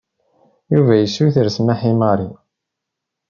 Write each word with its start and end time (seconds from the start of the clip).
Yuba 0.73 0.93
yessuter 0.97 1.47
smeḥ 1.57 1.79
i 1.91 1.93
Mary. 1.99 2.29